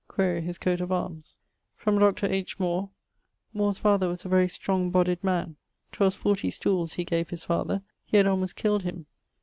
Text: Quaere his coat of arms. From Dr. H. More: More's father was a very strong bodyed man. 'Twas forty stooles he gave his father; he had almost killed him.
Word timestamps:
Quaere 0.07 0.41
his 0.41 0.57
coat 0.57 0.81
of 0.81 0.91
arms. 0.91 1.37
From 1.75 1.99
Dr. 1.99 2.25
H. 2.25 2.59
More: 2.59 2.89
More's 3.53 3.77
father 3.77 4.07
was 4.07 4.25
a 4.25 4.29
very 4.29 4.49
strong 4.49 4.89
bodyed 4.89 5.23
man. 5.23 5.57
'Twas 5.91 6.15
forty 6.15 6.49
stooles 6.49 6.93
he 6.95 7.05
gave 7.05 7.29
his 7.29 7.43
father; 7.43 7.83
he 8.03 8.17
had 8.17 8.25
almost 8.25 8.55
killed 8.55 8.81
him. 8.81 9.05